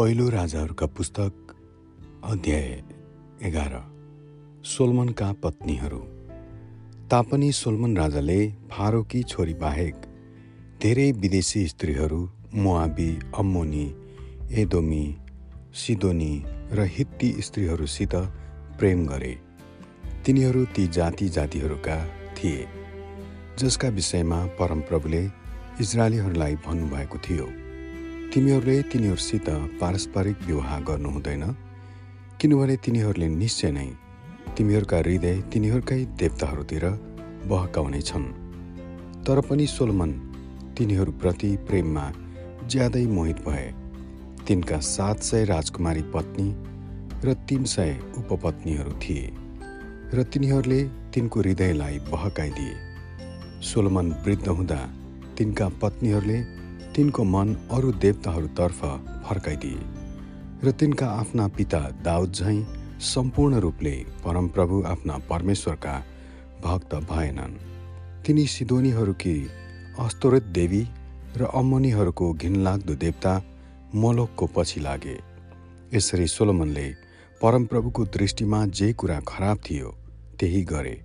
[0.00, 1.32] पहिलो राजाहरूका पुस्तक
[2.24, 2.84] अध्याय
[3.42, 3.72] एघार।
[4.64, 5.98] सोलमनका पत्नीहरू।
[7.10, 9.94] तापनि सोलमन राजाले फारोकी छोरी बाहेक
[10.82, 13.94] धेरै विदेशी स्त्रीहरू मोआबी अम्मोनी
[14.52, 15.16] एदोमी
[15.74, 18.14] सिदोनी र हित्ती स्त्रीहरूसित
[18.78, 19.38] प्रेम गरे।
[20.26, 22.66] तिनीहरू ती जाति जातिहरूका थिए
[23.58, 25.24] जसका विषयमा परमप्रभुले
[25.80, 27.69] इजरायलीहरूलाई भन्नुभएको थियो।
[28.32, 29.48] तिमीहरूले तिनीहरूसित
[29.80, 31.42] पारस्परिक विवाह गर्नु हुँदैन
[32.40, 33.86] किनभने तिनीहरूले निश्चय नै
[34.56, 36.84] तिमीहरूका हृदय तिनीहरूकै देवताहरूतिर
[37.50, 38.26] बहकाउने छन्।
[39.26, 40.12] तर पनि सोलमन
[40.78, 42.04] तिनीहरूप्रति प्रेममा
[42.70, 43.66] ज्यादै मोहित भए।
[44.46, 46.46] तिनका सात सय राजकुमारी पत्नी
[47.24, 49.26] र तिन सय उपपत्नीहरू थिए
[50.14, 52.78] र तिनीहरूले तिनको हृदयलाई बहकाइदिए।
[53.66, 54.80] सोलमन वृद्ध हुँदा
[55.38, 56.59] तिनका पत्नीहरूले
[57.00, 58.80] तिनको मन अरू देवताहरूतर्फ
[59.26, 59.84] फर्काइदिए
[60.64, 62.66] र तिनका आफ्ना पिता दाउद झैँ
[63.02, 63.92] सम्पूर्ण रूपले
[64.24, 65.94] परमप्रभु आफ्ना परमेश्वरका
[66.64, 67.56] भक्त भएनन्।
[68.26, 69.34] तिनी सिदोनीहरूकी
[69.98, 70.82] अस्तोरित देवी
[71.36, 73.34] र अम्मनीहरूको घिनलाग्दो देवता
[73.94, 75.16] मलोकको पछि लागे।
[75.94, 76.88] यसरी सोलोमनले
[77.40, 79.96] परमप्रभुको दृष्टिमा जे कुरा खराब थियो
[80.40, 80.96] त्यही गरे।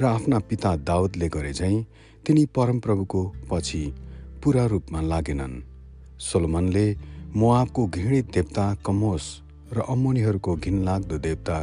[0.00, 1.84] र आफ्ना पिता दाउदले गरे झैँ
[2.26, 3.84] तिनी परमप्रभुको पछि
[4.42, 5.54] पुरा रूपमा लागेनन्।
[6.20, 6.86] सोलोमनले
[7.36, 9.24] मोआबको घृणित देवता कमोस
[9.72, 11.56] र अम्मोनीहरूको घिनलाग्दो देवता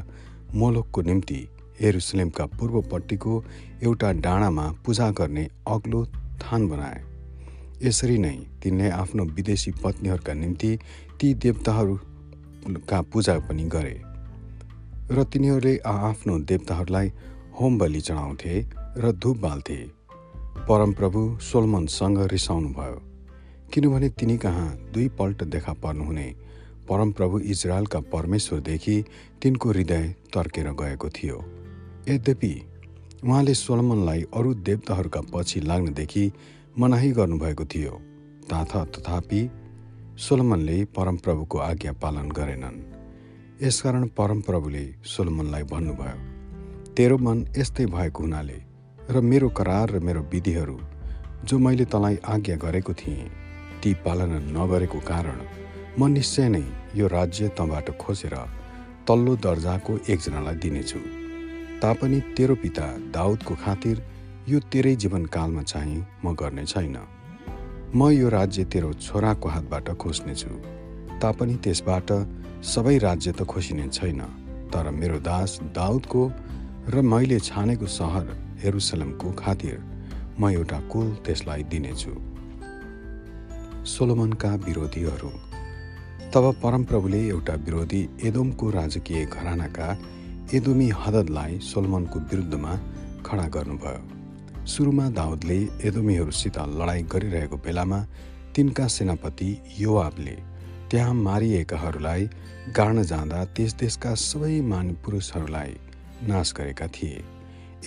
[0.56, 1.40] मोलोकको निम्ति
[1.82, 3.34] एरुसलेमका पूर्वपट्टिको
[3.84, 6.06] एउटा डाँडामा पूजा गर्ने अग्लो
[6.42, 7.04] थान बनाए।
[7.84, 10.72] यसरी नै तिनले आफ्नो विदेशी पत्नीहरूका निम्ति
[11.20, 13.96] ती देवताहरूका पूजा पनि गरे
[15.12, 17.08] र तिनीहरूले आफ्नो देवताहरूलाई
[17.60, 18.54] होम बलि चढाउँथे
[18.98, 19.80] र धुप बाल्थे।
[20.68, 23.02] परमप्रभु सोलमनसँग रिसाउनुभयो।
[23.74, 26.26] किनभने तिनी कहाँ दुईपल्ट देखा पर्नुहुने
[26.90, 29.04] परमप्रभु इजरायलका परमेश्वरदेखि
[29.42, 31.38] तिनको हृदय तर्केर गएको थियो।
[32.10, 32.54] यद्यपि
[33.24, 36.32] उहाँले सोलमनलाई अरू देवताहरूका पछि लाग्नदेखि
[36.80, 37.92] मनाही गर्नुभएको थियो
[38.50, 39.42] ताथ तथापि
[40.20, 42.82] सोलमनले परमप्रभुको आज्ञा पालन गरेनन्।
[43.64, 46.18] यसकारण परमप्रभुले सोलमनलाई भन्नुभयो
[46.94, 48.69] तेरो मन यस्तै भएको हुनाले
[49.12, 50.78] र मेरो करार र मेरो विधिहरू
[51.46, 53.30] जो मैले तँलाई आज्ञा गरेको थिएँ
[53.82, 55.40] ती पालना नगरेको कारण
[56.00, 56.62] म निश्चय नै
[56.96, 58.36] यो राज्य तँबाट खोसेर
[59.08, 61.00] तल्लो दर्जाको एकजनालाई दिनेछु।
[61.82, 64.02] तापनि तेरो पिता दाउदको खातिर
[64.50, 66.98] यो तेरै जीवनकालमा चाहिँ म गर्ने छैन।
[67.96, 70.52] म यो राज्य तेरो छोराको हातबाट खोज्नेछु।
[71.18, 72.10] तापनि त्यसबाट
[72.74, 74.22] सबै राज्य त खोसिने छैन
[74.70, 76.22] तर मेरो दास दाउदको
[76.94, 79.78] र मैले छानेको सहर हेरुसलमको खातिर
[80.40, 82.14] म एउटा कुल त्यसलाई दिनेछु।
[83.86, 85.32] सोलोमनका विरोधीहरू
[86.34, 89.88] तब परमप्रभुले एउटा विरोधी एदोमको राजकीय घरानाका
[90.54, 92.74] एदोमी हददलाई सोलोमनको विरुद्धमा
[93.26, 98.00] खडा गर्नुभयो। सुरुमा दाउदले एदोमीहरूसित लडाइँ गरिरहेको बेलामा
[98.56, 99.50] तिनका सेनापति
[99.80, 100.38] योआबले
[100.92, 102.30] त्यहाँ मारिएकाहरूलाई
[102.78, 105.74] गाड्न जाँदा त्यस देशका सबै मान पुरुषहरूलाई
[106.30, 107.22] नाश गरेका थिए।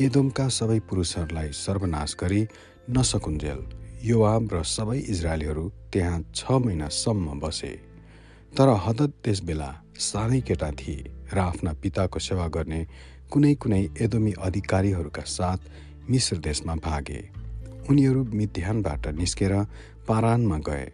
[0.00, 2.42] एदोमका सबै पुरुषहरूलाई सर्वनाश गरी
[2.90, 3.58] नसकुन्जेल।
[4.04, 7.72] योआब र सबै इजरायलीहरू त्यहाँ छ महिनासम्म बसे।
[8.56, 9.70] तर हदत त्यस बेला
[10.00, 12.80] सानै केटा थिए र आफ्ना पिताको सेवा गर्ने
[13.30, 15.60] कुनै कुनै एदोमी अधिकारीहरूका साथ
[16.10, 17.20] मिश्र देशमा भागे।
[17.90, 19.54] उनीहरू मिध्यानबाट निस्केर
[20.08, 20.86] पारानमा गए।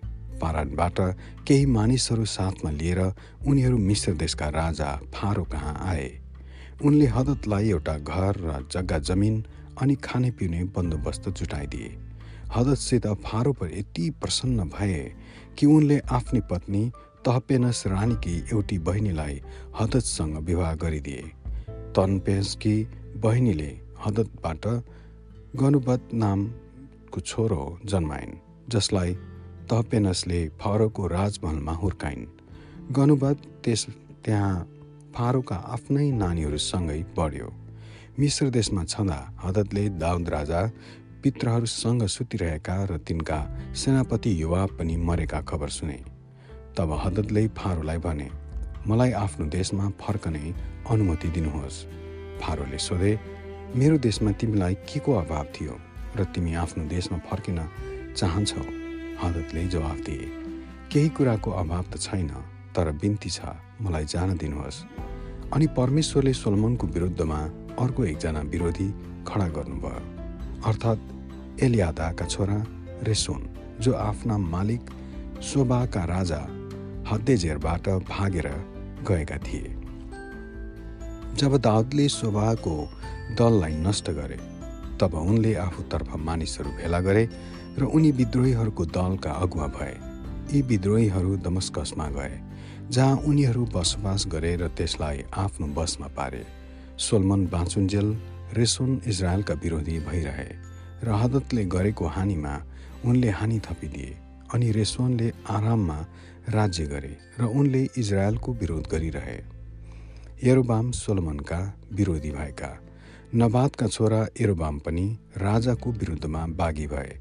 [0.42, 0.98] पारानबाट
[1.47, 3.00] केही मानिसहरू साथमा लिएर
[3.47, 6.09] उनीहरू मिश्र देशका राजा फारो कहाँ आए।
[6.84, 9.44] उनले हदतलाई एउटा घर र जग्गा जमिन
[9.83, 11.89] अनि खाने पिउने बन्दोबस्त जुटाइदिए।
[12.56, 15.00] हदतसित फारो पर यति प्रसन्न भए
[15.59, 16.83] कि उनले आफ्नी पत्नी
[17.27, 19.41] तहपेनस रानीकी एउटी बहिनीलाई
[19.81, 21.22] हदतसँग विवाह गरिदिए।
[21.97, 22.77] तनपेसकी
[23.16, 23.71] बहिनीले
[24.06, 24.66] हदतबाट
[25.57, 28.39] गनुबत नामको छोरो जन्माइन्
[28.71, 29.15] जसलाई
[29.71, 32.27] तहपेनसले फारोको राजमहलमा हुर्काइन्।
[32.92, 33.86] गनुबत त्यस
[34.24, 34.57] त्यहाँ
[35.15, 37.49] फारोका आफ्नै नानीहरूसँगै बढ्यो।
[38.19, 40.60] मिश्र देशमा छँदा हदतले दाउद राजा
[41.22, 43.39] पित्रहरूसँग सुतिरहेका र तिनका
[43.75, 45.99] सेनापति युवा पनि मरेका खबर सुने।
[46.77, 48.28] तब हदतले फारोलाई भने
[48.87, 50.45] मलाई आफ्नो देशमा फर्कने
[50.91, 51.84] अनुमति दिनुहोस्।
[52.41, 53.13] फारोले सोधे
[53.77, 55.75] मेरो देशमा तिमीलाई के को अभाव थियो
[56.16, 57.59] र तिमी आफ्नो देशमा फर्किन
[58.15, 58.63] चाहन्छौ?
[59.22, 60.31] हदतले जवाफ दिए
[60.93, 62.31] केही कुराको अभाव त छैन
[62.75, 63.41] तर बिन्ती छ
[63.83, 64.77] मलाई जान दिनुहोस्।
[65.54, 67.39] अनि परमेश्वरले सोलमनको विरुद्धमा
[67.78, 68.89] अर्को एकजना विरोधी
[69.28, 70.03] खडा गर्नुभयो।
[70.66, 72.66] अर्थात् एलियादाका छोरा
[73.03, 73.48] रेसोन
[73.80, 74.91] जो आफ्ना मालिक
[75.42, 76.41] शोभाका राजा
[77.12, 78.48] हद्देजेरबाट भागेर
[79.09, 79.74] गएका थिए।
[81.34, 82.89] जब दाउदले सोभाको
[83.39, 84.39] दललाई नष्ट गरे
[85.00, 87.28] तब उनले आफूतर्फ मानिसहरू भेला गरे
[87.78, 89.97] र उनी विद्रोहीहरूको दलका अगुवा भए।
[90.53, 92.41] यी विद्रोहीहरू दमस्कसमा गए।
[92.90, 96.44] जहाँ उनीहरू बसोबास गरे र त्यसलाई आफ्नो बसमा पारे
[96.98, 98.08] सोलमन बाँचुन्जेल
[98.52, 100.48] रेसोन इजरायलका विरोधी भइरहे
[101.04, 102.54] र हदतले गरेको हानिमा
[103.04, 104.16] उनले हानि थपिदिए
[104.54, 105.98] अनि रेसोनले आराममा
[106.48, 109.38] राज्य गरे र उनले इजरायलको विरोध गरिरहे।
[110.42, 111.60] एरोबाम सोलमनका
[111.92, 112.72] विरोधी भएका
[113.34, 115.06] नबादका छोरा एरोबाम पनि
[115.36, 117.12] राजाको विरुद्धमा बागी भए।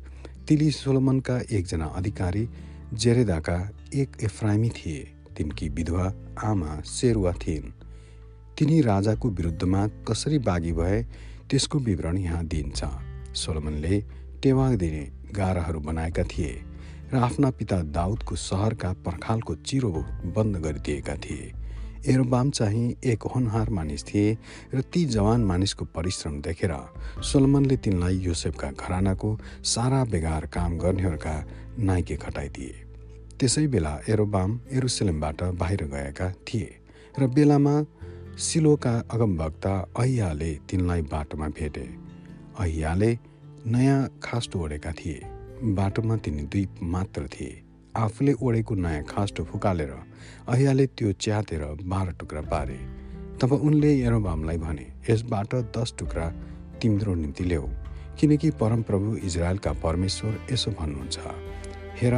[0.47, 2.47] तिली सोलमनका एकजना अधिकारी
[2.93, 3.59] जेरेदाका
[3.93, 6.06] एक एफ्राइमी थिए। तिनकी विधवा
[6.44, 7.72] आमा सेरुवा थिइन्।
[8.57, 11.01] तिनी राजाको विरुद्धमा कसरी बागी भए
[11.50, 12.84] त्यसको विवरण यहाँ दिइन्छ।
[13.36, 14.01] सोलमनले
[14.44, 15.04] टेवा दिने
[15.36, 16.54] गाराहरू बनाएका थिए
[17.13, 19.92] र आफ्ना पिता दाउदको सहरका पर्खालको चिरो
[20.36, 21.54] बन्द गरिदिएका थिए।
[22.07, 24.38] एरोबाम चाहिँ एक होनहार मानिस थिए
[24.74, 26.74] र ती जवान मानिसको परिश्रम देखेर
[27.22, 31.36] सोलमनले तिनलाई योसेफका घरानाको सारा बेगार काम गर्नेहरूका
[31.80, 32.87] नाइके खटाइदिए।
[33.39, 36.69] त्यसै बेला एरोबाम एरुसलेमबाट बाहिर गएका थिए
[37.19, 37.74] र बेलामा
[38.45, 41.86] सिलोका अगमभक्ता अहियाले तिनलाई बाटोमा भेटे।
[42.60, 43.10] अहियाले
[43.68, 45.19] नयाँ खास्टो ओढेका थिए।
[45.78, 46.63] बाटोमा तिनी दुई
[46.94, 47.62] मात्र थिए।
[47.95, 49.94] आफूले ओढेको नयाँ खास्टो फुकालेर
[50.48, 52.80] अहियाले त्यो च्यातेर बाह्र टुक्रा पारे
[53.42, 56.28] तब उनले यरोबामलाई भने यसबाट दस टुक्रा
[56.81, 57.69] तिम्रो निम्ति ल्याऊ
[58.18, 61.18] किनकि परमप्रभु इजरायलका परमेश्वर यसो भन्नुहुन्छ।
[62.01, 62.16] हेर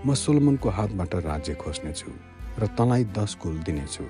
[0.00, 2.10] म सोलमनको हातबाट राज्य खोज्नेछु
[2.58, 4.04] र तँलाई दस कुल दिनेछु।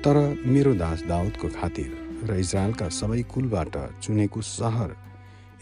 [0.00, 1.90] तर मेरो दास दाउदको खातिर
[2.24, 4.96] र इजरायलका सबै कुलबाट चुनेको सहर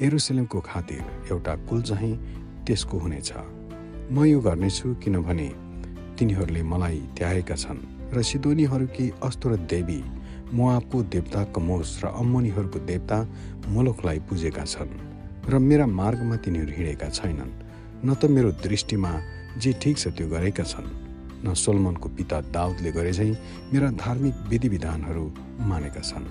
[0.00, 2.14] एरुसलेमको खातिर एउटा कुल चाहिँ
[2.66, 3.30] त्यसको हुनेछ।
[4.14, 5.48] म यो गर्नेछु किनभने
[6.18, 7.80] तिनीहरूले मलाई त्यागेका छन्
[8.14, 10.00] र सिदोनीहरूकी अस्त्र देवी
[10.54, 13.18] मुआबको देवता कमोस र अम्मनीहरूको देवता
[13.74, 14.94] मोलोकलाई पुजेका छन्
[15.50, 17.52] र मेरा मार्गमा तिनीहरू हिँडेका छैनन्।
[18.06, 19.12] न त मेरो दृष्टिमा
[19.58, 20.88] जे ठिक छ त्यो गरेका छन्।
[21.44, 23.32] न सोलमनको पिता दाउदले गरे झैँ
[23.72, 25.24] मेरा धार्मिक विधिविधानहरू
[25.70, 26.26] मानेका छन्।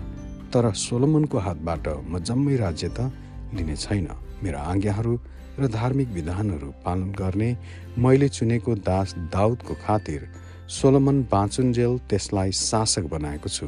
[0.51, 3.11] तर सोलमनको हातबाट म जम्मै राज्य त
[3.53, 4.07] लिने छैन।
[4.43, 5.13] मेरा आज्ञाहरू
[5.59, 7.49] र धार्मिक विधानहरू पालन गर्ने
[7.97, 10.21] मैले चुनेको दास दाउदको खातिर
[10.69, 13.67] सोलोमन बाँचुन्जेल त्यसलाई शासक बनाएको छु।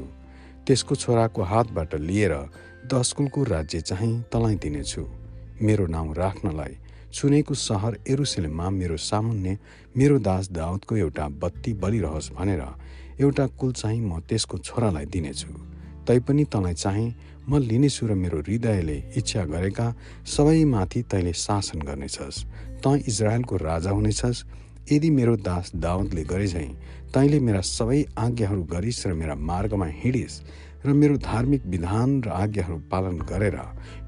[0.68, 2.34] त्यसको छोराको हातबाट लिएर
[2.86, 5.04] दसकुलको राज्य चाहिँ तँलाई दिनेछु।
[5.62, 6.74] मेरो नाउँ राख्नलाई
[7.14, 9.58] चुनेको सहर एरुसलेममा मेरो सामुन्ने
[9.98, 12.64] मेरो दास दाउदको एउटा बत्ती बलिरहोस् भनेर
[13.22, 15.54] एउटा कुल चाहिँ म त्यसको छोरालाई दिनेछु।
[16.08, 17.16] तैपनि तँलाई चाहिँ
[17.50, 19.88] म लिनेछु र मेरो हृदयले इच्छा गरेका
[20.26, 22.46] सबैमाथि तैँले शासन गर्नेछस्।
[22.84, 24.46] तँ इजरायलको राजा हुनेछस्।
[24.92, 26.70] यदि मेरो दास दाउदले गरे झैँ
[27.14, 30.42] तैँले मेरा सबै आज्ञाहरू गरिस् र मेरा मार्गमा हिँडिस्
[30.86, 33.58] र मेरो धार्मिक विधान र आज्ञाहरू पालन गरेर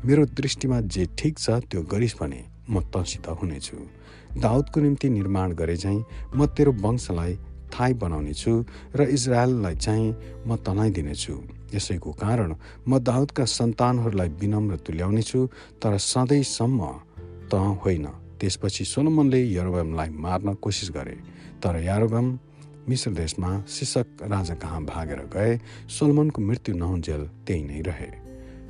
[0.05, 2.41] मेरो दृष्टिमा जे ठिक छ त्यो गरिस् भने
[2.71, 3.77] म तँसित हुनेछु।
[4.39, 6.03] दाउदको निम्ति निर्माण गरे झैँ
[6.35, 7.37] म तेरो वंशलाई
[7.73, 8.63] थाई बनाउने छु
[8.95, 10.15] र इजरायललाई चाहिँ
[10.47, 11.35] म तनाइ दिनेछु।
[11.75, 12.55] यसैको कारण
[12.87, 15.47] म दाउदका सन्तानहरूलाई विनम्र तुल्याउने छु
[15.81, 16.79] तर सधैँसम्म
[17.51, 18.07] त होइन।
[18.39, 21.15] त्यसपछि सोलोमनले यरोबमलाई मार्न कोसिस गरे।
[21.63, 22.27] तर यारोबम
[22.89, 25.51] मिश्र देशमा शिषक राजा कहाँ भागेर गए
[25.87, 28.09] सोलोमनको मृत्यु नहुन्जेल त्यही नै रहे।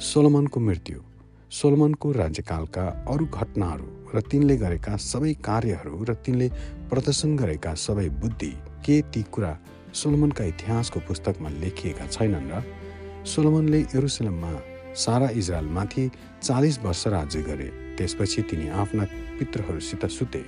[0.01, 0.97] सोलोमनको मृत्यु
[1.51, 6.47] सोलोमनको राज्यकालका अरू घटनाहरू र तिनले गरेका सबै कार्यहरू र तिनले
[6.89, 8.51] प्रदर्शन गरेका सबै बुद्धि
[8.85, 9.51] के ती कुरा
[9.93, 12.63] सोलोमनका इतिहासको पुस्तकमा लेखिएका छैनन् र
[13.25, 14.51] सोलोमनले यरुसलममा
[14.95, 16.09] सारा इजरायलमाथि
[16.41, 19.03] चालिस वर्ष राज्य गरे। त्यसपछि तिनी आफ्ना
[19.39, 20.43] पितृहरूसित सुते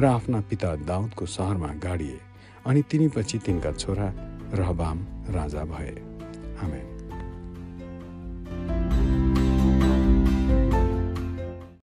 [0.00, 2.18] र आफ्ना पिता दाउदको सहरमा गाडिए
[2.66, 4.08] अनि तिनीपछि तिनका छोरा
[4.54, 4.98] रहबाम
[5.30, 5.94] राजा भए।
[6.62, 6.95] आमेन।